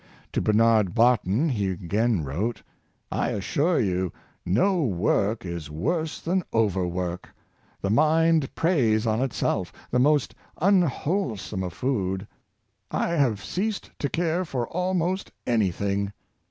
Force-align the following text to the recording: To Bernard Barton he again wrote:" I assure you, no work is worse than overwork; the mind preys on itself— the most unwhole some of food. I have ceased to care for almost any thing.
To 0.33 0.41
Bernard 0.41 0.95
Barton 0.95 1.47
he 1.49 1.69
again 1.69 2.23
wrote:" 2.23 2.63
I 3.11 3.29
assure 3.29 3.79
you, 3.79 4.11
no 4.43 4.81
work 4.81 5.45
is 5.45 5.69
worse 5.69 6.19
than 6.19 6.41
overwork; 6.51 7.29
the 7.79 7.91
mind 7.91 8.55
preys 8.55 9.05
on 9.05 9.21
itself— 9.21 9.71
the 9.91 9.99
most 9.99 10.33
unwhole 10.59 11.37
some 11.37 11.61
of 11.61 11.73
food. 11.73 12.27
I 12.89 13.09
have 13.09 13.45
ceased 13.45 13.91
to 13.99 14.09
care 14.09 14.43
for 14.43 14.67
almost 14.69 15.31
any 15.45 15.69
thing. 15.69 16.13